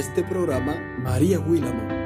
este 0.00 0.24
programa, 0.24 0.74
María 0.98 1.38
Willamo. 1.38 1.99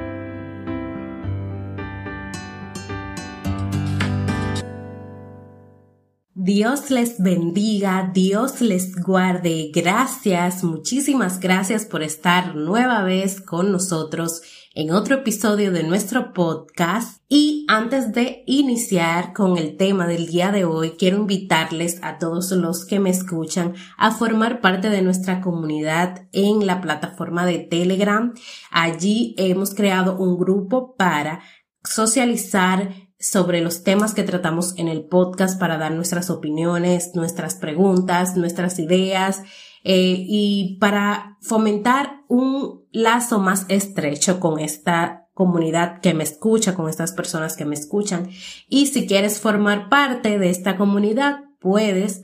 Dios 6.45 6.90
les 6.90 7.22
bendiga, 7.22 8.10
Dios 8.12 8.60
les 8.60 8.96
guarde. 8.96 9.70
Gracias, 9.73 10.62
muchísimas 10.62 11.41
gracias 11.41 11.86
por 11.86 12.02
estar 12.02 12.55
nueva 12.55 13.02
vez 13.02 13.41
con 13.41 13.73
nosotros 13.73 14.42
en 14.74 14.91
otro 14.91 15.14
episodio 15.14 15.72
de 15.72 15.84
nuestro 15.84 16.34
podcast. 16.34 17.22
Y 17.30 17.64
antes 17.66 18.12
de 18.12 18.42
iniciar 18.46 19.33
con 19.33 19.56
el 19.56 19.78
tema 19.78 20.06
del 20.06 20.27
día 20.27 20.52
de 20.52 20.66
hoy, 20.66 20.96
quiero 20.98 21.16
invitarles 21.16 21.98
a 22.02 22.19
todos 22.19 22.50
los 22.50 22.84
que 22.84 23.00
me 23.00 23.08
escuchan 23.08 23.72
a 23.97 24.11
formar 24.11 24.61
parte 24.61 24.91
de 24.91 25.00
nuestra 25.00 25.41
comunidad 25.41 26.28
en 26.33 26.66
la 26.66 26.83
plataforma 26.83 27.47
de 27.47 27.61
Telegram. 27.61 28.34
Allí 28.70 29.34
hemos 29.38 29.74
creado 29.74 30.19
un 30.19 30.36
grupo 30.36 30.95
para 30.95 31.41
socializar 31.83 32.91
sobre 33.24 33.62
los 33.62 33.83
temas 33.83 34.12
que 34.12 34.23
tratamos 34.23 34.74
en 34.77 34.87
el 34.87 35.06
podcast 35.06 35.59
para 35.59 35.78
dar 35.78 35.92
nuestras 35.92 36.28
opiniones, 36.28 37.12
nuestras 37.14 37.55
preguntas, 37.55 38.37
nuestras 38.37 38.78
ideas 38.78 39.42
eh, 39.83 40.14
y 40.28 40.77
para 40.78 41.39
fomentar 41.41 42.20
un 42.28 42.84
lazo 42.92 43.39
más 43.39 43.64
estrecho 43.69 44.41
con 44.41 44.61
esta 44.61 45.30
comunidad 45.33 46.00
que 46.02 46.12
me 46.12 46.22
escucha, 46.22 46.75
con 46.75 46.91
estas 46.91 47.12
personas 47.12 47.56
que 47.56 47.64
me 47.64 47.75
escuchan. 47.75 48.28
Y 48.69 48.89
si 48.89 49.06
quieres 49.06 49.41
formar 49.41 49.89
parte 49.89 50.39
de 50.39 50.50
esta 50.50 50.77
comunidad, 50.77 51.45
puedes 51.61 52.22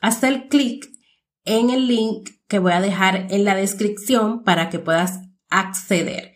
hacer 0.00 0.48
clic 0.48 0.90
en 1.44 1.70
el 1.70 1.86
link 1.86 2.30
que 2.48 2.58
voy 2.58 2.72
a 2.72 2.80
dejar 2.80 3.28
en 3.30 3.44
la 3.44 3.54
descripción 3.54 4.42
para 4.42 4.68
que 4.68 4.80
puedas 4.80 5.20
acceder. 5.48 6.33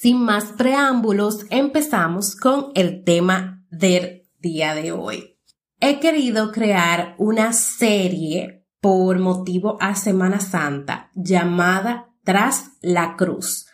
Sin 0.00 0.22
más 0.22 0.52
preámbulos, 0.56 1.44
empezamos 1.50 2.36
con 2.36 2.70
el 2.76 3.02
tema 3.02 3.64
del 3.68 4.28
día 4.38 4.72
de 4.76 4.92
hoy. 4.92 5.40
He 5.80 5.98
querido 5.98 6.52
crear 6.52 7.16
una 7.18 7.52
serie 7.52 8.64
por 8.80 9.18
motivo 9.18 9.76
a 9.80 9.96
Semana 9.96 10.38
Santa 10.38 11.10
llamada 11.16 12.14
Tras 12.22 12.76
la 12.80 13.16
Cruz, 13.16 13.66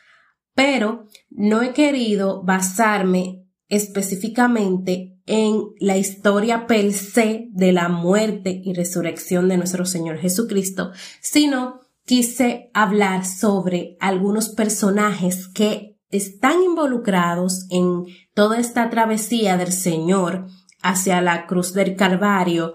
pero 0.54 1.08
no 1.28 1.60
he 1.60 1.74
querido 1.74 2.42
basarme 2.42 3.44
específicamente 3.68 5.20
en 5.26 5.60
la 5.78 5.98
historia 5.98 6.66
per 6.66 6.94
se 6.94 7.48
de 7.50 7.72
la 7.72 7.90
muerte 7.90 8.62
y 8.64 8.72
resurrección 8.72 9.50
de 9.50 9.58
nuestro 9.58 9.84
Señor 9.84 10.16
Jesucristo, 10.16 10.90
sino 11.20 11.80
quise 12.06 12.70
hablar 12.72 13.26
sobre 13.26 13.98
algunos 14.00 14.48
personajes 14.48 15.48
que 15.48 15.93
están 16.16 16.62
involucrados 16.62 17.66
en 17.70 18.04
toda 18.34 18.58
esta 18.58 18.90
travesía 18.90 19.56
del 19.56 19.72
Señor 19.72 20.46
hacia 20.82 21.20
la 21.20 21.46
cruz 21.46 21.72
del 21.72 21.96
Calvario 21.96 22.74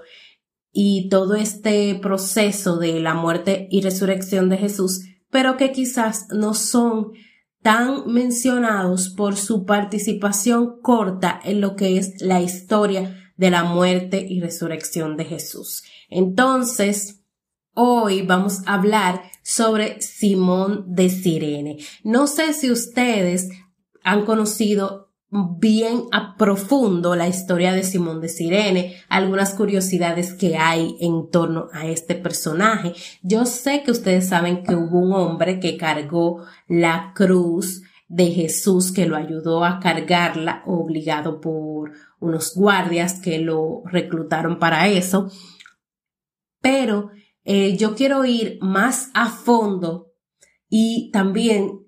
y 0.71 1.09
todo 1.09 1.35
este 1.35 1.95
proceso 1.95 2.77
de 2.77 2.99
la 2.99 3.13
muerte 3.13 3.67
y 3.71 3.81
resurrección 3.81 4.49
de 4.49 4.57
Jesús, 4.57 5.01
pero 5.29 5.57
que 5.57 5.71
quizás 5.71 6.27
no 6.29 6.53
son 6.53 7.11
tan 7.61 8.07
mencionados 8.07 9.09
por 9.09 9.35
su 9.35 9.65
participación 9.65 10.79
corta 10.81 11.39
en 11.43 11.61
lo 11.61 11.75
que 11.75 11.97
es 11.97 12.21
la 12.21 12.41
historia 12.41 13.15
de 13.35 13.51
la 13.51 13.63
muerte 13.63 14.25
y 14.27 14.39
resurrección 14.41 15.17
de 15.17 15.25
Jesús. 15.25 15.83
Entonces, 16.09 17.18
hoy 17.73 18.21
vamos 18.23 18.61
a 18.65 18.73
hablar 18.73 19.21
sobre 19.43 20.01
Simón 20.01 20.85
de 20.87 21.09
Sirene. 21.09 21.77
No 22.03 22.27
sé 22.27 22.53
si 22.53 22.71
ustedes 22.71 23.49
han 24.03 24.25
conocido 24.25 25.09
bien 25.31 26.05
a 26.11 26.35
profundo 26.37 27.15
la 27.15 27.27
historia 27.27 27.73
de 27.73 27.83
Simón 27.83 28.19
de 28.19 28.29
Sirene, 28.29 28.95
algunas 29.09 29.53
curiosidades 29.53 30.33
que 30.33 30.57
hay 30.57 30.97
en 30.99 31.29
torno 31.29 31.67
a 31.71 31.85
este 31.85 32.15
personaje. 32.15 32.93
Yo 33.21 33.45
sé 33.45 33.83
que 33.83 33.91
ustedes 33.91 34.27
saben 34.27 34.63
que 34.63 34.75
hubo 34.75 34.99
un 34.99 35.13
hombre 35.13 35.59
que 35.59 35.77
cargó 35.77 36.45
la 36.67 37.13
cruz 37.15 37.83
de 38.07 38.31
Jesús 38.31 38.91
que 38.91 39.05
lo 39.05 39.15
ayudó 39.15 39.63
a 39.63 39.79
cargarla 39.79 40.63
obligado 40.65 41.39
por 41.39 41.91
unos 42.19 42.55
guardias 42.55 43.21
que 43.21 43.37
lo 43.37 43.83
reclutaron 43.85 44.57
para 44.57 44.87
eso. 44.87 45.29
Pero 46.59 47.11
eh, 47.51 47.77
yo 47.77 47.95
quiero 47.95 48.25
ir 48.25 48.59
más 48.61 49.09
a 49.15 49.31
fondo 49.31 50.11
y 50.69 51.09
también 51.09 51.79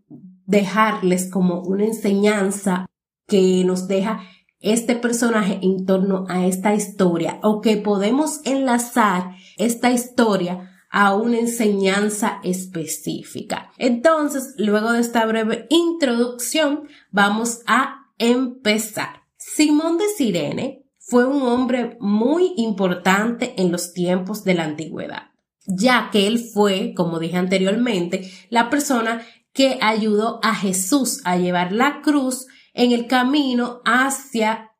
dejarles 0.48 1.30
como 1.30 1.62
una 1.62 1.86
enseñanza 1.86 2.88
que 3.28 3.64
nos 3.64 3.88
deja 3.88 4.24
este 4.60 4.96
personaje 4.96 5.60
en 5.62 5.86
torno 5.86 6.26
a 6.30 6.48
esta 6.48 6.74
historia 6.74 7.40
o 7.44 7.62
que 7.62 7.78
podemos 7.78 8.42
enlazar 8.44 9.36
esta 9.56 9.92
historia 9.92 10.68
a 10.90 11.16
una 11.16 11.38
enseñanza 11.38 12.40
específica. 12.44 13.72
Entonces, 13.78 14.56
luego 14.58 14.94
de 14.94 15.02
esta 15.02 15.24
breve 15.28 15.68
introducción, 15.70 16.88
vamos 17.12 17.60
a 17.68 18.08
empezar. 18.18 19.22
Simón 19.38 20.00
de 20.00 20.08
Sirene 20.18 20.88
fue 20.98 21.26
un 21.26 21.44
hombre 21.44 21.98
muy 22.00 22.54
importante 22.58 23.54
en 23.62 23.72
los 23.72 23.94
tiempos 23.94 24.44
de 24.44 24.56
la 24.56 24.64
antigüedad, 24.64 25.31
ya 25.66 26.10
que 26.12 26.28
él 26.28 26.40
fue, 26.40 26.94
como 26.96 27.20
dije 27.20 27.38
anteriormente, 27.38 28.32
la 28.50 28.70
persona 28.70 29.22
que 29.54 29.78
ayudó 29.82 30.40
a 30.44 30.56
Jesús 30.56 31.22
a 31.26 31.38
llevar 31.38 31.72
la 31.72 32.02
cruz 32.02 32.48
en 32.74 32.92
el 32.92 33.08
camino 33.08 33.82
hacia 33.86 34.72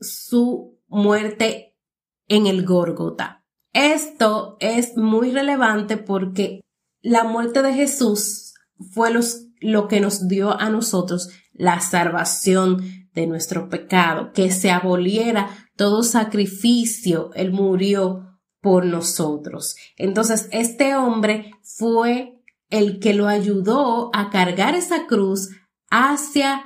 su 0.00 0.78
muerte 0.88 1.76
en 2.28 2.46
el 2.46 2.64
Górgota. 2.64 3.44
Esto 3.72 4.56
es 4.60 4.96
muy 4.96 5.30
relevante 5.30 5.96
porque 5.96 6.60
la 7.00 7.24
muerte 7.24 7.62
de 7.62 7.74
Jesús 7.74 8.54
fue 8.92 9.10
lo 9.60 9.88
que 9.88 10.00
nos 10.00 10.28
dio 10.28 10.58
a 10.58 10.70
nosotros 10.70 11.28
la 11.52 11.80
salvación 11.80 13.08
de 13.14 13.26
nuestro 13.26 13.68
pecado, 13.68 14.32
que 14.32 14.50
se 14.50 14.70
aboliera 14.70 15.48
todo 15.76 16.02
sacrificio, 16.02 17.30
Él 17.34 17.52
murió 17.52 18.35
por 18.66 18.84
nosotros. 18.84 19.76
Entonces, 19.96 20.48
este 20.50 20.96
hombre 20.96 21.52
fue 21.62 22.42
el 22.68 22.98
que 22.98 23.14
lo 23.14 23.28
ayudó 23.28 24.10
a 24.12 24.28
cargar 24.28 24.74
esa 24.74 25.06
cruz 25.06 25.50
hacia 25.88 26.64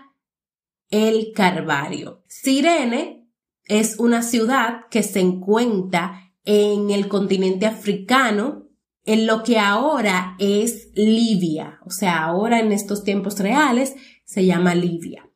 el 0.88 1.33
Carvario. 1.34 2.25
Sirene 2.27 3.28
es 3.66 3.99
una 3.99 4.22
ciudad 4.22 4.87
que 4.91 5.03
se 5.03 5.21
encuentra 5.21 6.33
en 6.47 6.91
el 6.91 7.06
continente 7.06 7.66
africano, 7.66 8.71
en 9.05 9.27
lo 9.27 9.43
que 9.43 9.59
ahora 9.59 10.37
es 10.38 10.88
Libia. 10.94 11.81
O 11.84 11.91
sea, 11.91 12.25
ahora 12.25 12.61
en 12.61 12.72
estos 12.72 13.05
tiempos 13.05 13.38
reales 13.41 13.94
se 14.25 14.47
llama 14.47 14.75
Libia. 14.75 15.28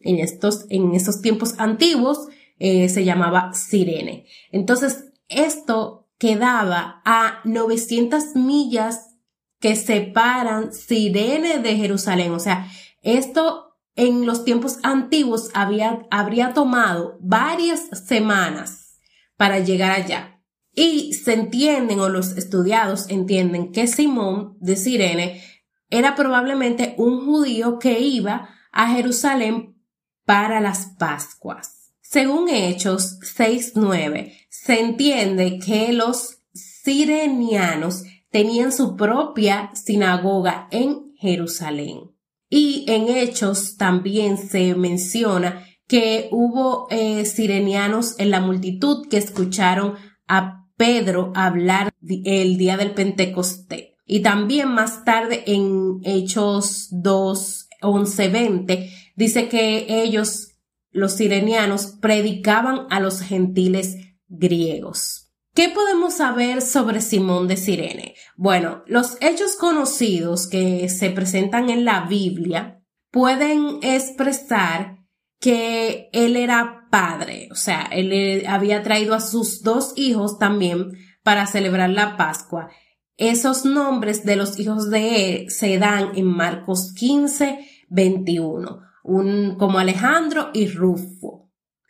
En 0.00 0.18
estos, 0.18 0.66
en 0.68 0.92
esos 0.92 1.22
tiempos 1.22 1.54
antiguos 1.56 2.28
eh, 2.58 2.90
se 2.90 3.06
llamaba 3.06 3.54
Sirene. 3.54 4.26
Entonces, 4.52 5.06
esto 5.30 5.99
quedaba 6.20 7.00
a 7.06 7.40
900 7.44 8.36
millas 8.36 9.16
que 9.58 9.74
separan 9.74 10.72
Sirene 10.72 11.58
de 11.58 11.76
Jerusalén. 11.76 12.32
O 12.32 12.38
sea, 12.38 12.70
esto 13.00 13.78
en 13.96 14.26
los 14.26 14.44
tiempos 14.44 14.78
antiguos 14.82 15.48
había, 15.54 16.06
habría 16.10 16.52
tomado 16.52 17.16
varias 17.20 17.88
semanas 18.06 18.98
para 19.36 19.60
llegar 19.60 19.92
allá. 19.92 20.42
Y 20.74 21.14
se 21.14 21.32
entienden, 21.32 21.98
o 22.00 22.10
los 22.10 22.36
estudiados 22.36 23.08
entienden, 23.08 23.72
que 23.72 23.86
Simón 23.86 24.58
de 24.60 24.76
Sirene 24.76 25.42
era 25.88 26.14
probablemente 26.14 26.94
un 26.98 27.24
judío 27.24 27.78
que 27.78 27.98
iba 27.98 28.50
a 28.72 28.88
Jerusalén 28.88 29.82
para 30.26 30.60
las 30.60 30.86
Pascuas. 30.98 31.92
Según 32.02 32.48
Hechos 32.50 33.18
6.9, 33.20 34.39
se 34.64 34.78
entiende 34.78 35.58
que 35.58 35.92
los 35.94 36.42
sirenianos 36.52 38.02
tenían 38.30 38.72
su 38.72 38.94
propia 38.94 39.70
sinagoga 39.74 40.68
en 40.70 41.14
Jerusalén. 41.16 42.10
Y 42.50 42.84
en 42.88 43.08
Hechos 43.08 43.76
también 43.78 44.36
se 44.36 44.74
menciona 44.74 45.64
que 45.86 46.28
hubo 46.30 46.88
eh, 46.90 47.24
sirenianos 47.24 48.18
en 48.18 48.30
la 48.30 48.40
multitud 48.40 49.08
que 49.08 49.16
escucharon 49.16 49.94
a 50.28 50.66
Pedro 50.76 51.32
hablar 51.34 51.94
el 52.02 52.58
día 52.58 52.76
del 52.76 52.92
Pentecostés. 52.92 53.94
Y 54.04 54.20
también 54.20 54.68
más 54.68 55.04
tarde 55.04 55.42
en 55.46 56.00
Hechos 56.04 56.88
2, 56.90 57.68
11, 57.80 58.28
20, 58.28 58.90
dice 59.16 59.48
que 59.48 60.02
ellos, 60.02 60.58
los 60.90 61.14
sirenianos, 61.14 61.86
predicaban 62.00 62.86
a 62.90 63.00
los 63.00 63.22
gentiles 63.22 63.96
griegos. 64.30 65.26
¿Qué 65.54 65.60
¿Qué 65.66 65.68
podemos 65.68 66.14
saber 66.14 66.62
sobre 66.62 67.00
Simón 67.00 67.48
de 67.48 67.56
Sirene? 67.56 68.14
Bueno, 68.36 68.82
los 68.86 69.18
hechos 69.20 69.56
conocidos 69.56 70.46
que 70.46 70.88
se 70.88 71.10
presentan 71.10 71.70
en 71.70 71.84
la 71.84 72.02
Biblia 72.02 72.80
pueden 73.10 73.80
expresar 73.82 74.98
que 75.40 76.08
él 76.12 76.36
era 76.36 76.86
padre, 76.90 77.48
o 77.50 77.56
sea, 77.56 77.88
él 77.90 78.44
había 78.46 78.82
traído 78.82 79.14
a 79.14 79.20
sus 79.20 79.62
dos 79.62 79.92
hijos 79.96 80.38
también 80.38 80.92
para 81.22 81.46
celebrar 81.46 81.90
la 81.90 82.16
Pascua. 82.16 82.70
Esos 83.16 83.64
nombres 83.64 84.24
de 84.24 84.36
los 84.36 84.58
hijos 84.58 84.90
de 84.90 85.42
él 85.42 85.50
se 85.50 85.78
dan 85.78 86.12
en 86.16 86.26
Marcos 86.26 86.92
15, 86.94 87.58
21, 87.88 88.80
un, 89.04 89.56
como 89.58 89.78
Alejandro 89.78 90.50
y 90.54 90.68
Rufo 90.68 91.39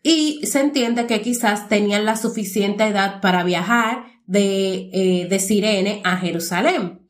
y 0.02 0.46
se 0.46 0.60
entiende 0.60 1.06
que 1.06 1.20
quizás 1.20 1.68
tenían 1.68 2.04
la 2.04 2.16
suficiente 2.16 2.84
edad 2.84 3.20
para 3.20 3.44
viajar 3.44 4.04
de, 4.26 4.90
eh, 4.92 5.26
de 5.28 5.38
Sirene 5.38 6.00
a 6.04 6.16
Jerusalén. 6.16 7.08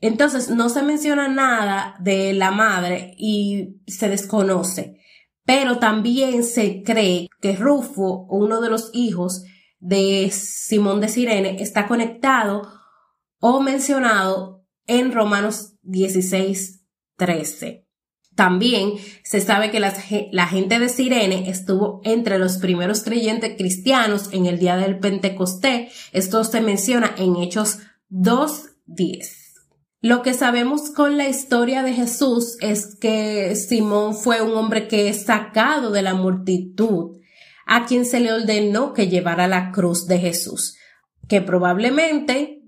Entonces 0.00 0.50
no 0.50 0.68
se 0.68 0.82
menciona 0.82 1.28
nada 1.28 1.96
de 2.00 2.32
la 2.32 2.50
madre 2.50 3.14
y 3.18 3.80
se 3.86 4.08
desconoce, 4.08 5.00
pero 5.44 5.78
también 5.78 6.44
se 6.44 6.82
cree 6.82 7.28
que 7.40 7.56
Rufo, 7.56 8.26
uno 8.28 8.60
de 8.60 8.68
los 8.68 8.90
hijos 8.92 9.44
de 9.78 10.30
Simón 10.32 11.00
de 11.00 11.08
Sirene, 11.08 11.62
está 11.62 11.86
conectado 11.86 12.62
o 13.40 13.60
mencionado 13.60 14.64
en 14.86 15.12
Romanos 15.12 15.74
16, 15.82 16.84
13. 17.16 17.85
También 18.36 18.92
se 19.24 19.40
sabe 19.40 19.70
que 19.70 19.80
la 19.80 20.46
gente 20.46 20.78
de 20.78 20.90
Sirene 20.90 21.48
estuvo 21.48 22.02
entre 22.04 22.38
los 22.38 22.58
primeros 22.58 23.02
creyentes 23.02 23.56
cristianos 23.56 24.28
en 24.30 24.44
el 24.44 24.58
día 24.58 24.76
del 24.76 24.98
Pentecostés. 24.98 25.90
Esto 26.12 26.44
se 26.44 26.60
menciona 26.60 27.14
en 27.16 27.36
Hechos 27.36 27.78
2.10. 28.10 29.46
Lo 30.02 30.20
que 30.20 30.34
sabemos 30.34 30.90
con 30.90 31.16
la 31.16 31.28
historia 31.30 31.82
de 31.82 31.94
Jesús 31.94 32.58
es 32.60 32.94
que 33.00 33.56
Simón 33.56 34.14
fue 34.14 34.42
un 34.42 34.54
hombre 34.54 34.86
que 34.86 35.08
es 35.08 35.24
sacado 35.24 35.90
de 35.90 36.02
la 36.02 36.12
multitud, 36.12 37.16
a 37.64 37.86
quien 37.86 38.04
se 38.04 38.20
le 38.20 38.34
ordenó 38.34 38.92
que 38.92 39.08
llevara 39.08 39.48
la 39.48 39.72
cruz 39.72 40.06
de 40.06 40.18
Jesús, 40.18 40.76
que 41.26 41.40
probablemente 41.40 42.62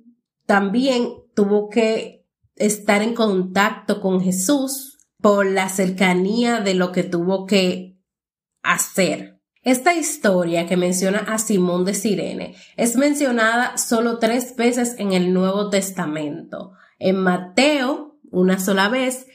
también 0.47 1.11
tuvo 1.35 1.69
que 1.69 2.25
estar 2.57 3.03
en 3.03 3.15
contacto 3.15 4.01
con 4.01 4.23
Jesús 4.23 4.98
por 5.21 5.47
la 5.47 5.69
cercanía 5.69 6.61
de 6.61 6.75
lo 6.75 6.93
que 6.93 7.03
tuvo 7.03 7.47
que 7.47 7.99
hacer. 8.63 9.41
Esta 9.63 9.95
historia 9.95 10.67
que 10.67 10.77
menciona 10.77 11.19
a 11.19 11.39
Simón 11.39 11.85
de 11.85 11.95
Sirene 11.95 12.55
es 12.77 12.97
mencionada 12.97 13.77
solo 13.77 14.19
tres 14.19 14.57
veces 14.57 14.95
en 14.99 15.13
el 15.13 15.33
Nuevo 15.35 15.69
Testamento. 15.69 16.73
En 16.99 17.17
Mateo, 17.17 18.19
una 18.31 18.61
sola 18.61 18.89
vez, 18.89 19.27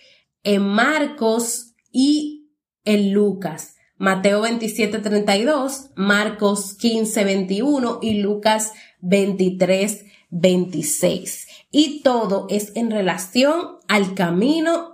en 0.44 0.64
Marcos 0.64 1.74
y 1.92 2.50
en 2.86 3.14
Lucas. 3.14 3.76
Mateo 3.98 4.42
27, 4.42 5.00
32, 5.00 5.92
Marcos 5.96 6.76
15, 6.76 7.24
21 7.24 8.00
y 8.02 8.16
Lucas 8.22 8.74
23, 9.02 10.06
26. 10.30 11.48
Y 11.72 12.02
todo 12.02 12.48
es 12.50 12.72
en 12.76 12.92
relación 12.92 13.78
al 13.88 14.16
camino 14.16 14.93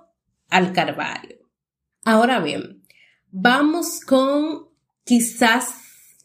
al 0.50 0.74
Carvalho. 0.74 1.38
Ahora 2.04 2.40
bien, 2.40 2.84
vamos 3.32 4.02
con 4.02 4.70
quizás 5.04 5.74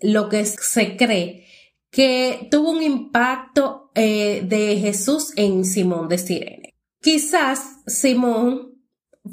lo 0.00 0.28
que 0.28 0.44
se 0.44 0.96
cree 0.96 1.46
que 1.90 2.48
tuvo 2.50 2.72
un 2.72 2.82
impacto 2.82 3.90
eh, 3.94 4.42
de 4.44 4.78
Jesús 4.78 5.32
en 5.36 5.64
Simón 5.64 6.08
de 6.08 6.18
Sirene. 6.18 6.74
Quizás 7.00 7.82
Simón 7.86 8.82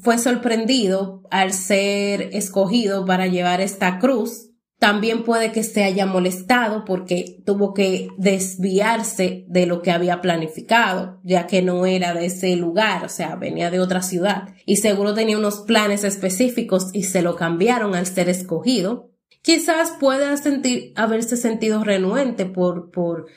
fue 0.01 0.17
sorprendido 0.17 1.23
al 1.31 1.53
ser 1.53 2.29
escogido 2.33 3.05
para 3.05 3.27
llevar 3.27 3.61
esta 3.61 3.99
cruz 3.99 4.50
también 4.81 5.23
puede 5.23 5.51
que 5.51 5.61
se 5.63 5.83
haya 5.83 6.07
molestado 6.07 6.85
porque 6.85 7.39
tuvo 7.45 7.75
que 7.75 8.07
desviarse 8.17 9.45
de 9.47 9.67
lo 9.67 9.83
que 9.83 9.91
había 9.91 10.21
planificado, 10.21 11.19
ya 11.23 11.45
que 11.45 11.61
no 11.61 11.85
era 11.85 12.15
de 12.15 12.25
ese 12.25 12.55
lugar, 12.55 13.05
o 13.05 13.09
sea, 13.09 13.35
venía 13.35 13.69
de 13.69 13.79
otra 13.79 14.01
ciudad 14.01 14.55
y 14.65 14.77
seguro 14.77 15.13
tenía 15.13 15.37
unos 15.37 15.59
planes 15.59 16.03
específicos 16.03 16.89
y 16.93 17.03
se 17.03 17.21
lo 17.21 17.35
cambiaron 17.35 17.93
al 17.93 18.07
ser 18.07 18.27
escogido. 18.27 19.11
Quizás 19.43 19.91
pueda 19.99 20.35
sentir, 20.37 20.93
haberse 20.95 21.37
sentido 21.37 21.83
renuente 21.83 22.47
por, 22.47 22.89
por 22.89 23.27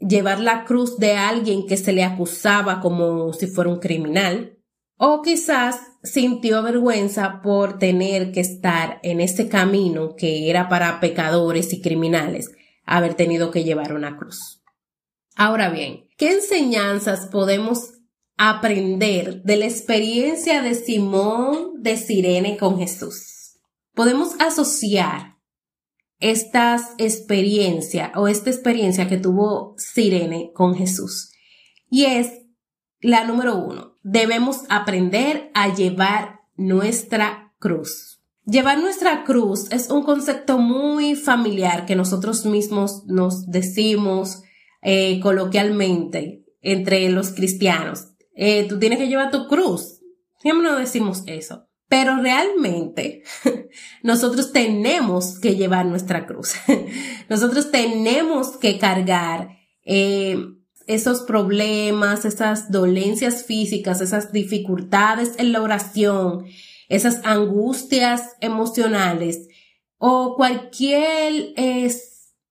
llevar 0.00 0.40
la 0.40 0.64
cruz 0.64 0.96
de 0.96 1.16
alguien 1.16 1.66
que 1.66 1.76
se 1.76 1.92
le 1.92 2.02
acusaba 2.02 2.80
como 2.80 3.34
si 3.34 3.46
fuera 3.46 3.68
un 3.68 3.78
criminal. 3.78 4.56
O 4.96 5.20
quizás 5.20 5.80
sintió 6.04 6.62
vergüenza 6.62 7.40
por 7.42 7.78
tener 7.78 8.30
que 8.30 8.40
estar 8.40 9.00
en 9.02 9.20
ese 9.20 9.48
camino 9.48 10.14
que 10.14 10.50
era 10.50 10.68
para 10.68 11.00
pecadores 11.00 11.72
y 11.72 11.80
criminales, 11.80 12.50
haber 12.84 13.14
tenido 13.14 13.50
que 13.50 13.64
llevar 13.64 13.94
una 13.94 14.16
cruz. 14.16 14.62
Ahora 15.34 15.70
bien, 15.70 16.06
¿qué 16.16 16.32
enseñanzas 16.32 17.28
podemos 17.32 17.94
aprender 18.36 19.42
de 19.42 19.56
la 19.56 19.64
experiencia 19.64 20.62
de 20.62 20.74
Simón 20.74 21.82
de 21.82 21.96
Sirene 21.96 22.58
con 22.58 22.78
Jesús? 22.78 23.58
Podemos 23.94 24.38
asociar 24.40 25.38
estas 26.20 26.94
experiencia 26.98 28.12
o 28.14 28.28
esta 28.28 28.50
experiencia 28.50 29.08
que 29.08 29.16
tuvo 29.16 29.74
Sirene 29.78 30.52
con 30.54 30.74
Jesús. 30.74 31.32
Y 31.90 32.04
es 32.04 32.43
la 33.04 33.24
número 33.24 33.56
uno, 33.56 33.98
debemos 34.02 34.62
aprender 34.70 35.50
a 35.52 35.74
llevar 35.74 36.40
nuestra 36.56 37.52
cruz. 37.58 38.22
Llevar 38.46 38.78
nuestra 38.78 39.24
cruz 39.24 39.70
es 39.70 39.90
un 39.90 40.04
concepto 40.04 40.58
muy 40.58 41.14
familiar 41.14 41.84
que 41.84 41.96
nosotros 41.96 42.46
mismos 42.46 43.04
nos 43.06 43.46
decimos 43.46 44.42
eh, 44.80 45.20
coloquialmente 45.20 46.44
entre 46.62 47.10
los 47.10 47.30
cristianos. 47.30 48.08
Eh, 48.34 48.66
tú 48.68 48.78
tienes 48.78 48.98
que 48.98 49.08
llevar 49.08 49.30
tu 49.30 49.48
cruz. 49.48 50.00
Siempre 50.40 50.70
no 50.70 50.78
decimos 50.78 51.24
eso. 51.26 51.66
Pero 51.88 52.16
realmente 52.16 53.22
nosotros 54.02 54.50
tenemos 54.52 55.38
que 55.40 55.56
llevar 55.56 55.84
nuestra 55.84 56.26
cruz. 56.26 56.54
nosotros 57.28 57.70
tenemos 57.70 58.56
que 58.56 58.78
cargar 58.78 59.50
eh, 59.84 60.38
esos 60.86 61.22
problemas, 61.22 62.24
esas 62.24 62.70
dolencias 62.70 63.44
físicas, 63.44 64.00
esas 64.00 64.32
dificultades 64.32 65.32
en 65.38 65.52
la 65.52 65.62
oración, 65.62 66.46
esas 66.88 67.20
angustias 67.24 68.36
emocionales 68.40 69.48
o 69.98 70.34
cualquier 70.36 71.54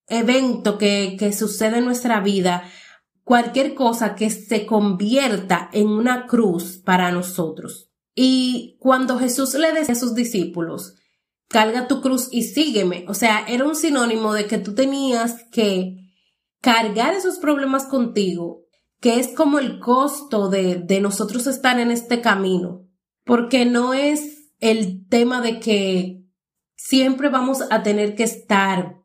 evento 0.07 0.77
que, 0.77 1.15
que 1.19 1.33
sucede 1.33 1.77
en 1.77 1.85
nuestra 1.85 2.19
vida, 2.19 2.63
cualquier 3.23 3.73
cosa 3.73 4.15
que 4.15 4.29
se 4.29 4.65
convierta 4.65 5.69
en 5.71 5.87
una 5.87 6.25
cruz 6.27 6.77
para 6.83 7.11
nosotros. 7.11 7.89
Y 8.15 8.77
cuando 8.79 9.17
Jesús 9.17 9.53
le 9.55 9.71
decía 9.71 9.95
a 9.95 9.99
sus 9.99 10.13
discípulos, 10.13 10.95
carga 11.47 11.87
tu 11.87 12.01
cruz 12.01 12.29
y 12.31 12.43
sígueme, 12.43 13.05
o 13.07 13.13
sea, 13.13 13.45
era 13.47 13.65
un 13.65 13.75
sinónimo 13.75 14.33
de 14.33 14.45
que 14.45 14.57
tú 14.57 14.73
tenías 14.73 15.43
que 15.51 16.02
cargar 16.63 17.13
esos 17.13 17.39
problemas 17.39 17.83
contigo, 17.83 18.63
que 19.01 19.19
es 19.19 19.27
como 19.27 19.59
el 19.59 19.81
costo 19.81 20.47
de, 20.47 20.75
de 20.77 21.01
nosotros 21.01 21.45
estar 21.45 21.77
en 21.77 21.91
este 21.91 22.21
camino, 22.21 22.87
porque 23.25 23.65
no 23.65 23.93
es 23.93 24.53
el 24.61 25.05
tema 25.09 25.41
de 25.41 25.59
que 25.59 26.23
siempre 26.77 27.27
vamos 27.27 27.59
a 27.69 27.83
tener 27.83 28.15
que 28.15 28.23
estar 28.23 28.95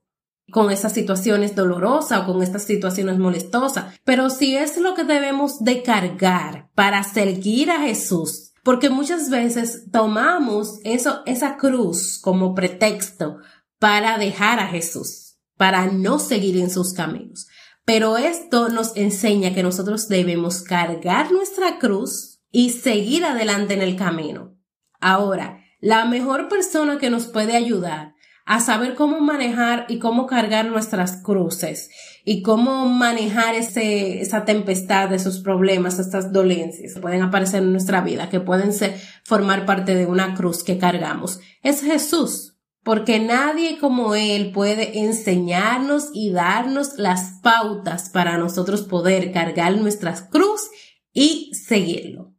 con 0.53 0.71
esas 0.71 0.93
situaciones 0.93 1.57
dolorosas 1.57 2.21
o 2.21 2.27
con 2.33 2.45
estas 2.45 2.63
situaciones 2.63 3.19
molestosas, 3.19 3.93
pero 4.05 4.31
si 4.31 4.57
es 4.57 4.79
lo 4.79 4.95
que 4.95 5.03
debemos 5.03 5.59
de 5.65 5.83
cargar 5.83 6.71
para 6.77 7.03
seguir 7.03 7.73
a 7.73 7.81
Jesús, 7.81 8.53
porque 8.63 8.89
muchas 8.89 9.31
veces 9.31 9.91
tomamos 9.91 10.79
eso, 10.85 11.23
esa 11.27 11.57
cruz 11.57 12.21
como 12.23 12.55
pretexto 12.55 13.39
para 13.81 14.17
dejar 14.17 14.61
a 14.61 14.69
Jesús 14.69 15.28
para 15.59 15.89
no 15.89 16.19
seguir 16.19 16.57
en 16.57 16.71
sus 16.71 16.95
caminos. 16.95 17.49
Pero 17.85 18.17
esto 18.17 18.71
nos 18.71 18.97
enseña 18.97 19.53
que 19.53 19.63
nosotros 19.63 20.09
debemos 20.09 20.63
cargar 20.63 21.31
nuestra 21.33 21.79
cruz 21.79 22.41
y 22.51 22.71
seguir 22.71 23.25
adelante 23.25 23.75
en 23.75 23.83
el 23.83 23.97
camino. 23.97 24.57
Ahora, 25.01 25.61
la 25.81 26.07
mejor 26.07 26.49
persona 26.49 26.99
que 26.99 27.11
nos 27.11 27.27
puede 27.27 27.57
ayudar 27.57 28.15
a 28.49 28.61
saber 28.61 28.95
cómo 28.95 29.21
manejar 29.21 29.85
y 29.89 29.99
cómo 29.99 30.27
cargar 30.27 30.67
nuestras 30.67 31.23
cruces 31.23 31.91
y 32.25 32.43
cómo 32.43 32.87
manejar 32.87 33.55
ese, 33.55 34.23
esa 34.23 34.47
tempestad, 34.47 35.13
esos 35.13 35.41
problemas, 35.41 35.99
estas 35.99 36.33
dolencias 36.33 36.95
que 36.95 37.01
pueden 37.01 37.23
aparecer 37.23 37.63
en 37.63 37.73
nuestra 37.73 38.01
vida, 38.01 38.31
que 38.31 38.41
pueden 38.41 38.73
ser, 38.73 38.99
formar 39.25 39.67
parte 39.67 39.95
de 39.95 40.07
una 40.07 40.35
cruz 40.35 40.65
que 40.65 40.79
cargamos. 40.79 41.41
Es 41.63 41.83
Jesús. 41.83 42.58
Porque 42.83 43.19
nadie 43.19 43.79
como 43.79 44.15
Él 44.15 44.53
puede 44.53 45.01
enseñarnos 45.01 46.11
y 46.13 46.31
darnos 46.31 46.97
las 46.97 47.41
pautas 47.43 48.11
para 48.11 48.39
nosotros 48.39 48.83
poder 48.83 49.33
cargar 49.33 49.77
nuestras 49.77 50.23
cruz 50.23 50.71
y 51.13 51.53
seguirlo. 51.55 52.35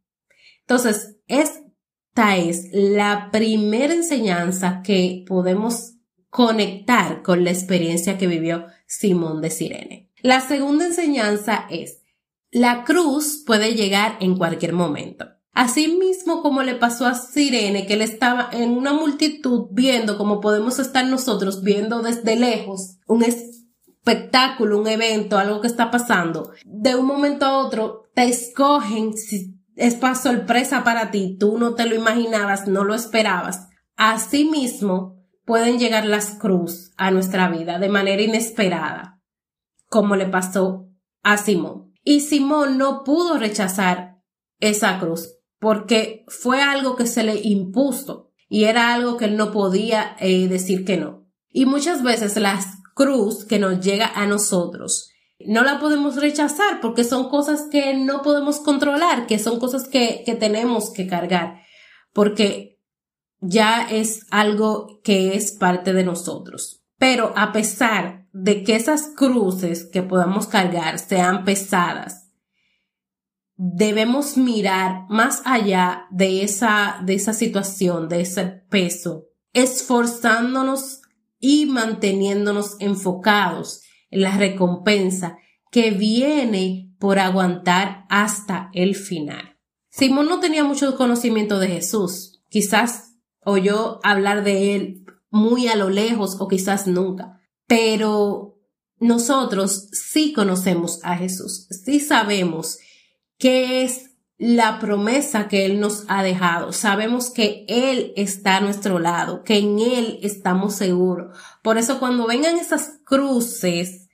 Entonces, 0.62 1.18
esta 1.26 2.36
es 2.36 2.68
la 2.72 3.28
primera 3.30 3.94
enseñanza 3.94 4.82
que 4.84 5.24
podemos 5.26 5.94
conectar 6.28 7.22
con 7.22 7.44
la 7.44 7.50
experiencia 7.50 8.16
que 8.16 8.26
vivió 8.26 8.66
Simón 8.86 9.40
de 9.40 9.50
Sirene. 9.50 10.10
La 10.22 10.40
segunda 10.40 10.86
enseñanza 10.86 11.66
es, 11.70 12.02
la 12.50 12.84
cruz 12.84 13.42
puede 13.46 13.74
llegar 13.74 14.16
en 14.20 14.36
cualquier 14.36 14.72
momento. 14.72 15.26
Así 15.52 15.88
mismo 15.88 16.42
como 16.42 16.62
le 16.62 16.76
pasó 16.76 17.06
a 17.06 17.14
Sirene, 17.14 17.86
que 17.86 17.94
él 17.94 18.02
estaba 18.02 18.48
en 18.52 18.70
una 18.70 18.92
multitud 18.92 19.66
viendo 19.72 20.16
como 20.16 20.40
podemos 20.40 20.78
estar 20.78 21.04
nosotros 21.06 21.62
viendo 21.62 22.02
desde 22.02 22.36
lejos 22.36 22.98
un 23.06 23.24
espectáculo, 23.24 24.78
un 24.78 24.86
evento, 24.86 25.38
algo 25.38 25.60
que 25.60 25.66
está 25.66 25.90
pasando. 25.90 26.52
De 26.64 26.94
un 26.94 27.06
momento 27.06 27.46
a 27.46 27.58
otro 27.58 28.04
te 28.14 28.24
escogen, 28.24 29.14
si 29.16 29.56
es 29.74 29.96
para 29.96 30.14
sorpresa 30.14 30.84
para 30.84 31.10
ti, 31.10 31.36
tú 31.38 31.58
no 31.58 31.74
te 31.74 31.86
lo 31.86 31.96
imaginabas, 31.96 32.68
no 32.68 32.84
lo 32.84 32.94
esperabas. 32.94 33.66
Así 33.96 34.44
mismo 34.44 35.16
pueden 35.44 35.80
llegar 35.80 36.06
las 36.06 36.38
cruz 36.38 36.92
a 36.96 37.10
nuestra 37.10 37.48
vida 37.48 37.80
de 37.80 37.88
manera 37.88 38.22
inesperada, 38.22 39.20
como 39.88 40.14
le 40.14 40.26
pasó 40.26 40.86
a 41.24 41.36
Simón. 41.38 41.92
Y 42.04 42.20
Simón 42.20 42.78
no 42.78 43.02
pudo 43.02 43.36
rechazar 43.36 44.18
esa 44.60 44.98
cruz 45.00 45.39
porque 45.60 46.24
fue 46.26 46.60
algo 46.60 46.96
que 46.96 47.06
se 47.06 47.22
le 47.22 47.40
impuso 47.40 48.30
y 48.48 48.64
era 48.64 48.92
algo 48.92 49.16
que 49.16 49.26
él 49.26 49.36
no 49.36 49.52
podía 49.52 50.16
eh, 50.18 50.48
decir 50.48 50.84
que 50.84 50.96
no. 50.96 51.28
Y 51.50 51.66
muchas 51.66 52.02
veces 52.02 52.36
la 52.36 52.58
cruz 52.94 53.44
que 53.44 53.58
nos 53.58 53.80
llega 53.80 54.10
a 54.14 54.26
nosotros 54.26 55.10
no 55.46 55.62
la 55.62 55.78
podemos 55.78 56.16
rechazar 56.16 56.80
porque 56.80 57.04
son 57.04 57.28
cosas 57.28 57.66
que 57.70 57.94
no 57.94 58.22
podemos 58.22 58.60
controlar, 58.60 59.26
que 59.26 59.38
son 59.38 59.58
cosas 59.58 59.88
que, 59.88 60.22
que 60.24 60.34
tenemos 60.34 60.92
que 60.92 61.06
cargar, 61.06 61.60
porque 62.12 62.78
ya 63.40 63.86
es 63.90 64.26
algo 64.30 65.00
que 65.02 65.34
es 65.34 65.52
parte 65.52 65.92
de 65.92 66.04
nosotros. 66.04 66.82
Pero 66.98 67.32
a 67.36 67.52
pesar 67.52 68.26
de 68.32 68.62
que 68.62 68.76
esas 68.76 69.12
cruces 69.16 69.88
que 69.90 70.02
podamos 70.02 70.46
cargar 70.46 70.98
sean 70.98 71.44
pesadas, 71.44 72.19
debemos 73.62 74.38
mirar 74.38 75.04
más 75.10 75.42
allá 75.44 76.06
de 76.10 76.42
esa, 76.42 77.02
de 77.04 77.12
esa 77.12 77.34
situación, 77.34 78.08
de 78.08 78.22
ese 78.22 78.46
peso, 78.70 79.26
esforzándonos 79.52 81.02
y 81.38 81.66
manteniéndonos 81.66 82.76
enfocados 82.78 83.82
en 84.08 84.22
la 84.22 84.38
recompensa 84.38 85.36
que 85.70 85.90
viene 85.90 86.94
por 86.98 87.18
aguantar 87.18 88.06
hasta 88.08 88.70
el 88.72 88.94
final. 88.94 89.58
Simón 89.90 90.28
no 90.28 90.40
tenía 90.40 90.64
mucho 90.64 90.96
conocimiento 90.96 91.58
de 91.58 91.68
Jesús, 91.68 92.42
quizás 92.48 93.16
oyó 93.44 94.00
hablar 94.02 94.42
de 94.42 94.74
él 94.74 95.04
muy 95.28 95.68
a 95.68 95.76
lo 95.76 95.90
lejos 95.90 96.38
o 96.40 96.48
quizás 96.48 96.86
nunca, 96.86 97.42
pero 97.66 98.58
nosotros 99.00 99.88
sí 99.92 100.32
conocemos 100.32 101.00
a 101.02 101.18
Jesús, 101.18 101.66
sí 101.84 102.00
sabemos 102.00 102.78
¿Qué 103.40 103.84
es 103.84 104.10
la 104.36 104.78
promesa 104.78 105.48
que 105.48 105.64
Él 105.64 105.80
nos 105.80 106.04
ha 106.08 106.22
dejado? 106.22 106.72
Sabemos 106.72 107.30
que 107.30 107.64
Él 107.68 108.12
está 108.14 108.58
a 108.58 108.60
nuestro 108.60 108.98
lado, 108.98 109.44
que 109.44 109.56
en 109.56 109.78
Él 109.78 110.18
estamos 110.22 110.74
seguros. 110.74 111.34
Por 111.62 111.78
eso 111.78 111.98
cuando 111.98 112.26
vengan 112.26 112.58
esas 112.58 113.00
cruces 113.06 114.10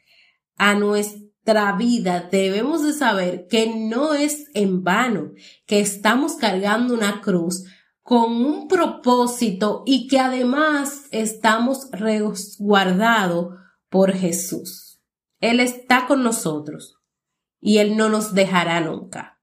a 0.57 0.77
nuestra 0.77 1.73
vida, 1.73 2.29
debemos 2.31 2.85
de 2.85 2.93
saber 2.93 3.49
que 3.49 3.75
no 3.75 4.15
es 4.15 4.45
en 4.55 4.85
vano, 4.85 5.33
que 5.67 5.81
estamos 5.81 6.37
cargando 6.37 6.95
una 6.95 7.21
cruz 7.21 7.65
con 8.03 8.33
un 8.33 8.69
propósito 8.69 9.83
y 9.87 10.07
que 10.07 10.21
además 10.21 11.07
estamos 11.11 11.89
resguardados 11.91 13.57
por 13.89 14.13
Jesús. 14.13 15.01
Él 15.41 15.59
está 15.59 16.07
con 16.07 16.23
nosotros 16.23 16.96
y 17.67 17.79
Él 17.79 17.97
no 17.97 18.09
nos 18.09 18.33
dejará 18.33 18.81
nunca. 18.81 19.41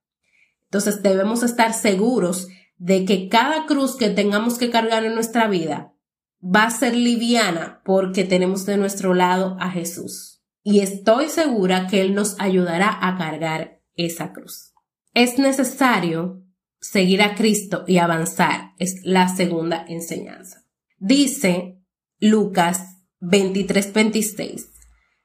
Entonces 0.64 1.04
debemos 1.04 1.44
estar 1.44 1.74
seguros 1.74 2.48
de 2.78 3.04
que 3.04 3.28
cada 3.28 3.66
cruz 3.66 3.98
que 3.98 4.10
tengamos 4.10 4.58
que 4.58 4.70
cargar 4.70 5.04
en 5.04 5.14
nuestra 5.14 5.50
vida 5.50 5.94
va 6.42 6.64
a 6.64 6.72
ser 6.72 6.96
liviana 6.96 7.82
porque 7.84 8.24
tenemos 8.24 8.66
de 8.66 8.78
nuestro 8.78 9.14
lado 9.14 9.58
a 9.60 9.70
Jesús. 9.72 10.42
Y 10.64 10.80
estoy 10.80 11.28
segura 11.28 11.88
que 11.88 12.00
Él 12.00 12.16
nos 12.16 12.40
ayudará 12.40 12.98
a 13.02 13.18
cargar 13.18 13.82
esa 13.96 14.32
cruz. 14.32 14.74
Es 15.14 15.38
necesario 15.38 16.46
seguir 16.80 17.22
a 17.24 17.36
Cristo 17.36 17.84
y 17.88 17.98
avanzar. 17.98 18.72
Es 18.80 19.02
la 19.04 19.28
segunda 19.28 19.84
enseñanza. 19.86 20.64
Dice 20.98 21.78
Lucas 22.20 23.04
23:26. 23.20 24.73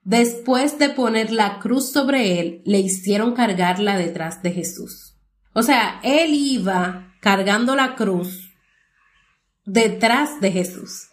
Después 0.08 0.78
de 0.78 0.88
poner 0.88 1.32
la 1.32 1.58
cruz 1.58 1.92
sobre 1.92 2.40
él, 2.40 2.62
le 2.64 2.78
hicieron 2.78 3.34
cargarla 3.34 3.98
detrás 3.98 4.42
de 4.42 4.52
Jesús. 4.52 5.18
O 5.52 5.62
sea, 5.62 6.00
él 6.02 6.32
iba 6.32 7.14
cargando 7.20 7.76
la 7.76 7.94
cruz 7.94 8.54
detrás 9.66 10.40
de 10.40 10.50
Jesús. 10.50 11.08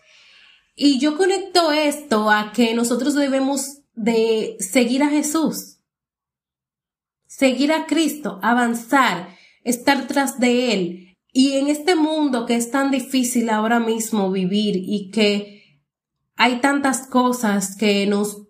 Y 0.78 0.98
yo 1.02 1.18
conecto 1.18 1.74
esto 1.74 2.32
a 2.32 2.54
que 2.54 2.74
nosotros 2.74 3.16
debemos 3.16 3.82
de 3.96 4.56
seguir 4.62 5.04
a 5.04 5.10
Jesús, 5.10 5.80
seguir 7.28 7.74
a 7.74 7.88
Cristo, 7.88 8.40
avanzar, 8.42 9.28
estar 9.66 10.08
tras 10.08 10.40
de 10.40 10.72
Él. 10.72 11.18
Y 11.34 11.58
en 11.58 11.68
este 11.68 11.96
mundo 11.96 12.46
que 12.46 12.56
es 12.56 12.72
tan 12.72 12.92
difícil 12.92 13.50
ahora 13.50 13.82
mismo 13.82 14.32
vivir 14.32 14.78
y 14.78 15.12
que 15.12 15.84
hay 16.38 16.62
tantas 16.62 17.08
cosas 17.08 17.75
que 17.75 18.08
nos 18.08 18.46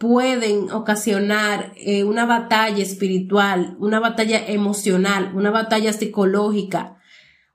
pueden 0.00 0.70
ocasionar 0.70 1.74
eh, 1.76 2.04
una 2.04 2.24
batalla 2.24 2.82
espiritual, 2.82 3.76
una 3.78 4.00
batalla 4.00 4.46
emocional, 4.46 5.32
una 5.34 5.50
batalla 5.50 5.92
psicológica, 5.92 6.96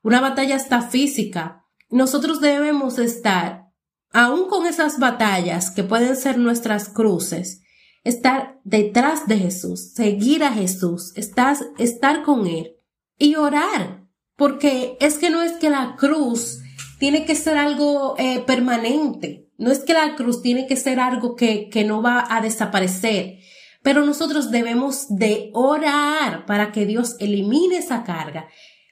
una 0.04 0.22
batalla 0.22 0.56
hasta 0.56 0.84
física. 0.84 1.66
Nosotros 1.90 2.42
debemos 2.42 3.00
estar, 3.00 3.72
aún 4.12 4.48
con 4.48 4.68
esas 4.68 5.00
batallas 5.00 5.72
que 5.72 5.84
pueden 5.84 6.16
ser 6.16 6.38
nuestras 6.38 6.88
cruces, 6.88 7.64
estar 8.04 8.60
detrás 8.64 9.26
de 9.26 9.40
Jesús, 9.40 9.94
seguir 9.96 10.44
a 10.44 10.54
Jesús, 10.54 11.14
estar, 11.16 11.58
estar 11.80 12.22
con 12.22 12.46
Él 12.46 12.76
y 13.18 13.38
orar, 13.38 14.04
porque 14.36 14.98
es 15.00 15.18
que 15.18 15.32
no 15.32 15.42
es 15.42 15.54
que 15.54 15.72
la 15.72 15.96
cruz 15.98 16.60
tiene 17.00 17.26
que 17.26 17.36
ser 17.36 17.58
algo 17.58 18.16
eh, 18.18 18.40
permanente. 18.42 19.50
No 19.58 19.72
es 19.72 19.80
que 19.80 19.94
la 19.94 20.16
cruz 20.16 20.42
tiene 20.42 20.68
que 20.68 20.76
ser 20.76 21.00
algo 21.00 21.36
que, 21.36 21.70
que 21.70 21.84
no 21.84 22.02
va 22.02 22.26
a 22.30 22.42
desaparecer, 22.42 23.40
pero 23.82 24.06
nosotros 24.06 24.52
debemos 24.52 25.08
de 25.10 25.52
orar 25.54 26.46
para 26.46 26.72
que 26.72 26.86
Dios 26.86 27.16
elimine 27.20 27.78
esa 27.78 28.04
carga. 28.04 28.48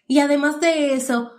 Y 0.07 0.19
además 0.19 0.62
de 0.62 0.93
eso, 0.93 1.31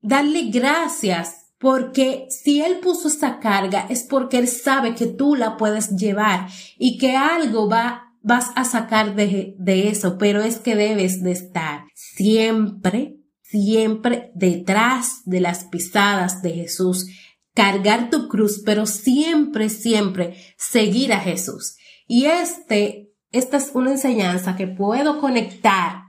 darle 0.00 0.50
gracias 0.50 1.42
porque 1.58 2.26
si 2.28 2.60
Él 2.60 2.80
puso 2.80 3.06
esa 3.06 3.38
carga 3.38 3.86
es 3.88 4.02
porque 4.02 4.38
Él 4.38 4.48
sabe 4.48 4.94
que 4.94 5.06
tú 5.06 5.36
la 5.36 5.56
puedes 5.56 5.90
llevar 5.90 6.48
y 6.76 6.98
que 6.98 7.16
algo 7.16 7.68
va, 7.68 8.12
vas 8.20 8.50
a 8.56 8.64
sacar 8.64 9.14
de, 9.14 9.54
de 9.58 9.88
eso, 9.88 10.18
pero 10.18 10.42
es 10.42 10.58
que 10.58 10.74
debes 10.74 11.22
de 11.22 11.30
estar 11.30 11.84
siempre, 11.94 13.21
siempre 13.52 14.32
detrás 14.34 15.20
de 15.26 15.40
las 15.40 15.64
pisadas 15.64 16.40
de 16.40 16.52
Jesús 16.52 17.06
cargar 17.54 18.08
tu 18.08 18.28
cruz, 18.28 18.62
pero 18.64 18.86
siempre, 18.86 19.68
siempre 19.68 20.36
seguir 20.56 21.12
a 21.12 21.20
Jesús. 21.20 21.76
Y 22.06 22.24
este, 22.24 23.12
esta 23.30 23.58
es 23.58 23.72
una 23.74 23.92
enseñanza 23.92 24.56
que 24.56 24.66
puedo 24.66 25.20
conectar 25.20 26.04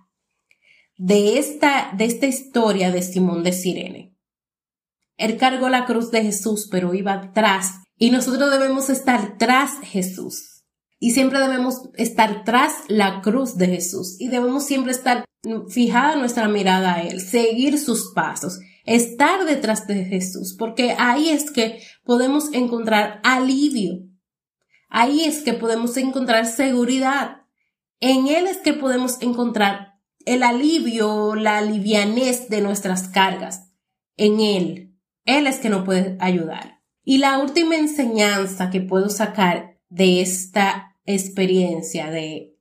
de 0.97 1.37
esta, 1.37 1.91
de 1.97 2.05
esta 2.05 2.27
historia 2.27 2.91
de 2.91 3.01
Simón 3.01 3.43
de 3.43 3.51
Sirene. 3.51 4.15
Él 5.17 5.35
cargó 5.37 5.67
la 5.67 5.85
cruz 5.85 6.11
de 6.11 6.23
Jesús, 6.23 6.69
pero 6.71 6.93
iba 6.93 7.13
atrás. 7.13 7.81
Y 7.97 8.09
nosotros 8.09 8.49
debemos 8.49 8.89
estar 8.89 9.37
tras 9.37 9.79
Jesús. 9.81 10.52
Y 11.03 11.11
siempre 11.11 11.39
debemos 11.39 11.89
estar 11.95 12.43
tras 12.45 12.73
la 12.87 13.21
cruz 13.21 13.57
de 13.57 13.67
Jesús. 13.67 14.15
Y 14.19 14.29
debemos 14.29 14.65
siempre 14.65 14.91
estar 14.91 15.25
fijada 15.69 16.15
nuestra 16.15 16.47
mirada 16.47 16.95
a 16.95 17.01
Él, 17.01 17.19
seguir 17.19 17.77
sus 17.77 18.13
pasos 18.13 18.59
estar 18.85 19.45
detrás 19.45 19.87
de 19.87 20.05
Jesús, 20.05 20.55
porque 20.57 20.95
ahí 20.97 21.29
es 21.29 21.51
que 21.51 21.81
podemos 22.03 22.53
encontrar 22.53 23.21
alivio, 23.23 24.03
ahí 24.89 25.23
es 25.23 25.41
que 25.41 25.53
podemos 25.53 25.95
encontrar 25.97 26.45
seguridad, 26.45 27.43
en 27.99 28.27
Él 28.27 28.47
es 28.47 28.57
que 28.57 28.73
podemos 28.73 29.21
encontrar 29.21 29.93
el 30.25 30.43
alivio, 30.43 31.35
la 31.35 31.61
livianez 31.61 32.49
de 32.49 32.61
nuestras 32.61 33.07
cargas, 33.07 33.71
en 34.17 34.39
Él. 34.39 34.97
Él 35.25 35.47
es 35.47 35.57
que 35.57 35.69
nos 35.69 35.85
puede 35.85 36.17
ayudar. 36.19 36.81
Y 37.05 37.17
la 37.17 37.39
última 37.39 37.75
enseñanza 37.75 38.69
que 38.69 38.81
puedo 38.81 39.09
sacar 39.09 39.79
de 39.89 40.21
esta 40.21 40.92
experiencia 41.05 42.09
de, 42.09 42.55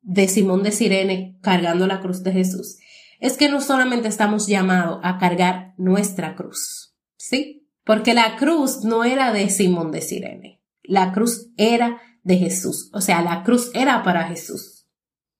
de 0.00 0.28
Simón 0.28 0.62
de 0.62 0.72
Sirene 0.72 1.38
cargando 1.42 1.86
la 1.86 2.00
cruz 2.00 2.22
de 2.22 2.32
Jesús 2.32 2.78
es 3.22 3.36
que 3.36 3.48
no 3.48 3.60
solamente 3.60 4.08
estamos 4.08 4.48
llamados 4.48 4.98
a 5.04 5.16
cargar 5.16 5.74
nuestra 5.78 6.34
cruz, 6.34 6.96
¿sí? 7.16 7.68
Porque 7.84 8.14
la 8.14 8.36
cruz 8.36 8.84
no 8.84 9.04
era 9.04 9.32
de 9.32 9.48
Simón 9.48 9.92
de 9.92 10.00
Sirene, 10.00 10.60
la 10.82 11.12
cruz 11.12 11.52
era 11.56 12.02
de 12.24 12.36
Jesús, 12.36 12.90
o 12.92 13.00
sea, 13.00 13.22
la 13.22 13.44
cruz 13.44 13.70
era 13.74 14.02
para 14.02 14.24
Jesús. 14.24 14.88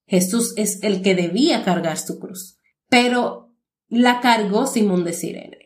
Jesús 0.06 0.54
es 0.56 0.80
el 0.82 1.02
que 1.02 1.16
debía 1.16 1.64
cargar 1.64 1.98
su 1.98 2.20
cruz, 2.20 2.60
pero 2.88 3.52
la 3.88 4.20
cargó 4.20 4.68
Simón 4.68 5.02
de 5.02 5.12
Sirene, 5.12 5.61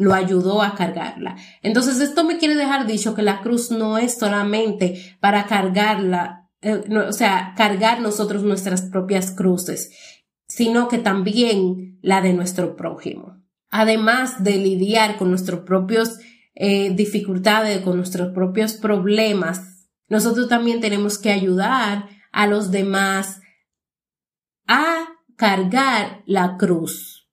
lo 0.00 0.14
ayudó 0.14 0.62
a 0.62 0.74
cargarla. 0.74 1.36
Entonces 1.62 2.00
esto 2.00 2.24
me 2.24 2.38
quiere 2.38 2.54
dejar 2.54 2.86
dicho 2.86 3.14
que 3.14 3.22
la 3.22 3.42
cruz 3.42 3.70
no 3.70 3.98
es 3.98 4.18
solamente 4.18 5.16
para 5.20 5.46
cargarla, 5.46 6.48
eh, 6.62 6.82
o 7.06 7.12
sea, 7.12 7.52
cargar 7.56 8.00
nosotros 8.00 8.42
nuestras 8.42 8.82
propias 8.82 9.30
cruces, 9.30 9.90
sino 10.48 10.88
que 10.88 10.98
también 10.98 11.98
la 12.00 12.22
de 12.22 12.32
nuestro 12.32 12.76
prójimo. 12.76 13.36
Además 13.70 14.42
de 14.42 14.56
lidiar 14.56 15.16
con 15.18 15.28
nuestros 15.28 15.60
propios 15.60 16.18
eh, 16.54 16.90
dificultades, 16.94 17.82
con 17.82 17.98
nuestros 17.98 18.32
propios 18.32 18.72
problemas, 18.72 19.86
nosotros 20.08 20.48
también 20.48 20.80
tenemos 20.80 21.18
que 21.18 21.30
ayudar 21.30 22.08
a 22.32 22.46
los 22.46 22.70
demás 22.70 23.42
a 24.66 25.08
cargar 25.36 26.22
la 26.24 26.56
cruz 26.56 27.28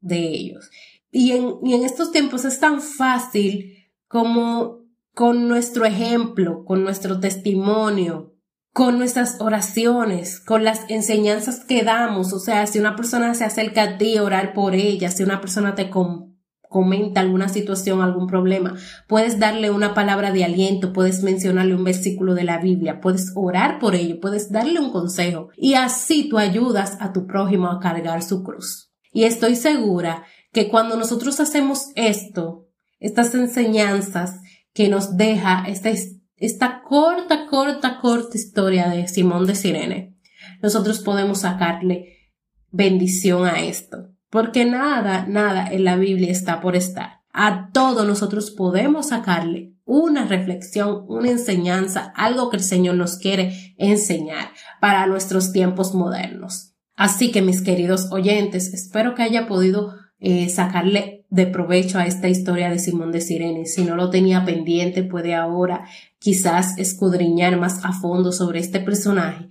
de 0.00 0.28
ellos. 0.28 0.70
Y 1.18 1.32
en, 1.32 1.82
estos 1.82 2.12
tiempos 2.12 2.44
es 2.44 2.60
tan 2.60 2.82
fácil 2.82 3.88
como 4.06 4.82
con 5.14 5.48
nuestro 5.48 5.86
ejemplo, 5.86 6.62
con 6.66 6.84
nuestro 6.84 7.20
testimonio, 7.20 8.34
con 8.74 8.98
nuestras 8.98 9.40
oraciones, 9.40 10.40
con 10.40 10.62
las 10.62 10.82
enseñanzas 10.90 11.64
que 11.64 11.84
damos. 11.84 12.34
O 12.34 12.38
sea, 12.38 12.66
si 12.66 12.78
una 12.78 12.96
persona 12.96 13.32
se 13.32 13.44
acerca 13.44 13.82
a 13.82 13.96
ti, 13.96 14.18
orar 14.18 14.52
por 14.52 14.74
ella, 14.74 15.10
si 15.10 15.22
una 15.22 15.40
persona 15.40 15.74
te 15.74 15.88
comenta 15.88 17.22
alguna 17.22 17.48
situación, 17.48 18.02
algún 18.02 18.26
problema, 18.26 18.76
puedes 19.08 19.38
darle 19.38 19.70
una 19.70 19.94
palabra 19.94 20.32
de 20.32 20.44
aliento, 20.44 20.92
puedes 20.92 21.22
mencionarle 21.22 21.74
un 21.74 21.84
versículo 21.84 22.34
de 22.34 22.44
la 22.44 22.58
Biblia, 22.58 23.00
puedes 23.00 23.32
orar 23.34 23.78
por 23.78 23.94
ello, 23.94 24.20
puedes 24.20 24.52
darle 24.52 24.80
un 24.80 24.90
consejo 24.90 25.48
y 25.56 25.76
así 25.76 26.28
tú 26.28 26.36
ayudas 26.36 26.98
a 27.00 27.14
tu 27.14 27.26
prójimo 27.26 27.68
a 27.70 27.80
cargar 27.80 28.22
su 28.22 28.42
cruz. 28.42 28.92
Y 29.16 29.24
estoy 29.24 29.56
segura 29.56 30.24
que 30.56 30.70
cuando 30.70 30.96
nosotros 30.96 31.38
hacemos 31.38 31.88
esto, 31.96 32.70
estas 32.98 33.34
enseñanzas 33.34 34.40
que 34.72 34.88
nos 34.88 35.18
deja 35.18 35.66
esta 35.68 35.90
esta 36.36 36.82
corta, 36.82 37.44
corta, 37.44 37.98
corta 38.00 38.38
historia 38.38 38.88
de 38.88 39.06
Simón 39.06 39.46
de 39.46 39.54
Sirene, 39.54 40.16
nosotros 40.62 41.00
podemos 41.00 41.40
sacarle 41.40 42.32
bendición 42.70 43.44
a 43.46 43.60
esto. 43.60 44.14
Porque 44.30 44.64
nada, 44.64 45.26
nada 45.28 45.68
en 45.70 45.84
la 45.84 45.96
Biblia 45.96 46.32
está 46.32 46.62
por 46.62 46.74
estar. 46.74 47.20
A 47.34 47.68
todo 47.74 48.06
nosotros 48.06 48.50
podemos 48.50 49.08
sacarle 49.08 49.74
una 49.84 50.24
reflexión, 50.24 51.04
una 51.06 51.32
enseñanza, 51.32 52.14
algo 52.16 52.48
que 52.48 52.56
el 52.56 52.62
Señor 52.62 52.94
nos 52.94 53.18
quiere 53.18 53.74
enseñar 53.76 54.52
para 54.80 55.06
nuestros 55.06 55.52
tiempos 55.52 55.92
modernos. 55.92 56.72
Así 56.94 57.30
que 57.30 57.42
mis 57.42 57.60
queridos 57.60 58.10
oyentes, 58.10 58.72
espero 58.72 59.14
que 59.14 59.22
haya 59.22 59.46
podido 59.46 60.05
eh, 60.18 60.48
sacarle 60.48 61.24
de 61.28 61.46
provecho 61.46 61.98
a 61.98 62.06
esta 62.06 62.28
historia 62.28 62.70
de 62.70 62.78
Simón 62.78 63.12
de 63.12 63.20
Sirene. 63.20 63.66
Si 63.66 63.84
no 63.84 63.96
lo 63.96 64.10
tenía 64.10 64.44
pendiente, 64.44 65.02
puede 65.02 65.34
ahora 65.34 65.86
quizás 66.18 66.78
escudriñar 66.78 67.58
más 67.58 67.84
a 67.84 67.92
fondo 67.92 68.32
sobre 68.32 68.60
este 68.60 68.80
personaje 68.80 69.48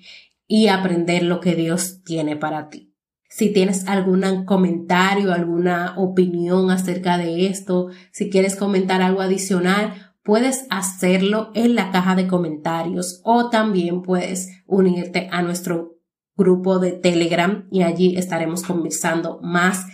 y 0.47 0.67
aprender 0.67 1.23
lo 1.23 1.39
que 1.39 1.55
Dios 1.55 2.01
tiene 2.03 2.35
para 2.35 2.69
ti. 2.69 2.93
Si 3.29 3.51
tienes 3.51 3.87
algún 3.87 4.45
comentario, 4.45 5.33
alguna 5.33 5.95
opinión 5.97 6.71
acerca 6.71 7.17
de 7.17 7.47
esto, 7.47 7.89
si 8.11 8.29
quieres 8.29 8.55
comentar 8.55 9.01
algo 9.01 9.21
adicional, 9.21 10.13
puedes 10.23 10.65
hacerlo 10.69 11.51
en 11.53 11.75
la 11.75 11.91
caja 11.91 12.15
de 12.15 12.27
comentarios 12.27 13.21
o 13.23 13.49
también 13.49 14.01
puedes 14.01 14.63
unirte 14.65 15.27
a 15.31 15.41
nuestro 15.41 15.97
grupo 16.37 16.79
de 16.79 16.93
Telegram 16.93 17.67
y 17.71 17.83
allí 17.83 18.15
estaremos 18.15 18.63
conversando 18.63 19.39
más 19.41 19.85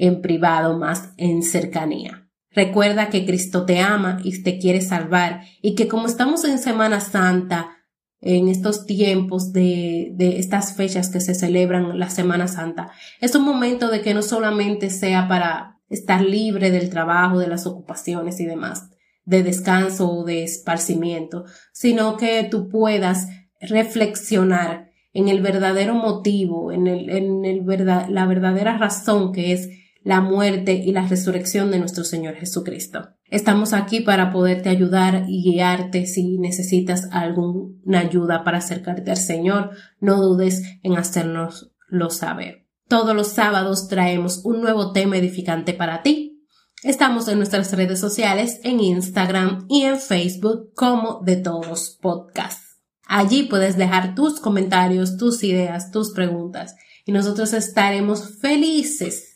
en 0.00 0.22
privado, 0.22 0.78
más 0.78 1.10
en 1.18 1.42
cercanía. 1.42 2.26
Recuerda 2.52 3.10
que 3.10 3.24
Cristo 3.24 3.64
te 3.64 3.78
ama 3.78 4.18
y 4.24 4.42
te 4.42 4.58
quiere 4.58 4.80
salvar 4.80 5.42
y 5.62 5.74
que 5.74 5.86
como 5.86 6.06
estamos 6.06 6.44
en 6.44 6.58
Semana 6.58 7.00
Santa, 7.00 7.76
en 8.22 8.48
estos 8.48 8.86
tiempos 8.86 9.52
de, 9.52 10.14
estas 10.18 10.74
fechas 10.74 11.10
que 11.10 11.20
se 11.20 11.34
celebran 11.34 11.98
la 11.98 12.10
Semana 12.10 12.48
Santa, 12.48 12.90
es 13.20 13.34
un 13.34 13.44
momento 13.44 13.88
de 13.88 14.00
que 14.00 14.14
no 14.14 14.22
solamente 14.22 14.90
sea 14.90 15.28
para 15.28 15.78
estar 15.88 16.22
libre 16.22 16.70
del 16.70 16.90
trabajo, 16.90 17.38
de 17.38 17.46
las 17.46 17.66
ocupaciones 17.66 18.40
y 18.40 18.46
demás, 18.46 18.90
de 19.24 19.42
descanso 19.42 20.10
o 20.10 20.24
de 20.24 20.44
esparcimiento, 20.44 21.44
sino 21.72 22.16
que 22.16 22.42
tú 22.50 22.68
puedas 22.68 23.28
reflexionar 23.60 24.90
en 25.12 25.28
el 25.28 25.40
verdadero 25.40 25.94
motivo, 25.94 26.72
en, 26.72 26.86
el, 26.86 27.10
en 27.10 27.44
el 27.44 27.60
verdad, 27.62 28.08
la 28.08 28.26
verdadera 28.26 28.78
razón 28.78 29.32
que 29.32 29.52
es 29.52 29.68
la 30.02 30.20
muerte 30.20 30.72
y 30.72 30.92
la 30.92 31.06
resurrección 31.06 31.70
de 31.70 31.78
nuestro 31.78 32.04
Señor 32.04 32.34
Jesucristo. 32.34 33.10
Estamos 33.26 33.72
aquí 33.72 34.00
para 34.00 34.32
poderte 34.32 34.68
ayudar 34.68 35.24
y 35.28 35.42
guiarte 35.42 36.06
si 36.06 36.38
necesitas 36.38 37.08
alguna 37.12 38.00
ayuda 38.00 38.42
para 38.42 38.58
acercarte 38.58 39.10
al 39.10 39.18
Señor. 39.18 39.70
No 40.00 40.20
dudes 40.20 40.62
en 40.82 40.96
hacernoslo 40.96 42.10
saber. 42.10 42.66
Todos 42.88 43.14
los 43.14 43.28
sábados 43.28 43.88
traemos 43.88 44.44
un 44.44 44.60
nuevo 44.60 44.92
tema 44.92 45.16
edificante 45.16 45.74
para 45.74 46.02
ti. 46.02 46.44
Estamos 46.82 47.28
en 47.28 47.36
nuestras 47.36 47.72
redes 47.74 48.00
sociales, 48.00 48.58
en 48.64 48.80
Instagram 48.80 49.66
y 49.68 49.82
en 49.82 50.00
Facebook 50.00 50.72
como 50.74 51.20
de 51.22 51.36
todos 51.36 51.98
podcasts. 52.00 52.80
Allí 53.06 53.44
puedes 53.44 53.76
dejar 53.76 54.14
tus 54.14 54.40
comentarios, 54.40 55.16
tus 55.18 55.44
ideas, 55.44 55.90
tus 55.90 56.12
preguntas 56.12 56.74
y 57.04 57.12
nosotros 57.12 57.52
estaremos 57.52 58.38
felices 58.40 59.29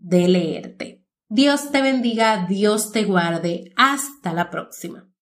de 0.00 0.28
leerte. 0.28 1.04
Dios 1.28 1.70
te 1.70 1.80
bendiga, 1.82 2.46
Dios 2.48 2.90
te 2.90 3.04
guarde. 3.04 3.72
Hasta 3.76 4.32
la 4.32 4.50
próxima. 4.50 5.09